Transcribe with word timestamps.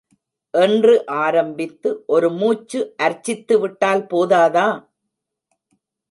என்று 0.53 0.93
ஆரம்பித்து 1.15 1.89
ஒரு 2.05 2.29
மூச்சு 2.31 2.79
அர்ச்சித்து 2.97 3.59
விட்டால் 3.59 4.03
போதாதா? 4.05 4.67